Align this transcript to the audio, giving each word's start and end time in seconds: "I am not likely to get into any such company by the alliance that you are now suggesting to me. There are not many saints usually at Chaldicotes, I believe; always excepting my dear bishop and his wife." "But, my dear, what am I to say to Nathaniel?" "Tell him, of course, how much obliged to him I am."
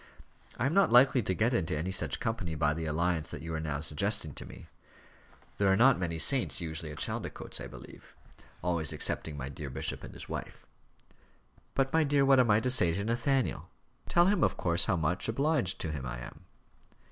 "I 0.57 0.65
am 0.65 0.73
not 0.73 0.91
likely 0.91 1.21
to 1.21 1.33
get 1.35 1.53
into 1.53 1.77
any 1.77 1.91
such 1.91 2.19
company 2.19 2.55
by 2.55 2.73
the 2.73 2.85
alliance 2.87 3.29
that 3.29 3.43
you 3.43 3.53
are 3.53 3.59
now 3.59 3.81
suggesting 3.81 4.33
to 4.33 4.47
me. 4.47 4.65
There 5.59 5.71
are 5.71 5.75
not 5.77 5.99
many 5.99 6.17
saints 6.17 6.59
usually 6.59 6.91
at 6.91 6.97
Chaldicotes, 6.97 7.61
I 7.61 7.67
believe; 7.67 8.15
always 8.63 8.91
excepting 8.91 9.37
my 9.37 9.47
dear 9.47 9.69
bishop 9.69 10.03
and 10.03 10.15
his 10.15 10.27
wife." 10.27 10.65
"But, 11.75 11.93
my 11.93 12.03
dear, 12.03 12.25
what 12.25 12.39
am 12.39 12.49
I 12.49 12.59
to 12.61 12.71
say 12.71 12.91
to 12.93 13.03
Nathaniel?" 13.03 13.69
"Tell 14.09 14.25
him, 14.25 14.43
of 14.43 14.57
course, 14.57 14.85
how 14.85 14.95
much 14.95 15.29
obliged 15.29 15.79
to 15.81 15.91
him 15.91 16.03
I 16.07 16.17
am." 16.21 16.45